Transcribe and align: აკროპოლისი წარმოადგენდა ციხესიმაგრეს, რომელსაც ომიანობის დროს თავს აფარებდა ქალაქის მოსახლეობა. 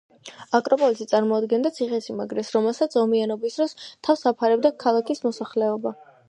აკროპოლისი 0.59 1.05
წარმოადგენდა 1.11 1.71
ციხესიმაგრეს, 1.75 2.49
რომელსაც 2.55 2.97
ომიანობის 3.03 3.59
დროს 3.61 3.77
თავს 4.09 4.25
აფარებდა 4.33 4.73
ქალაქის 4.87 5.23
მოსახლეობა. 5.29 5.95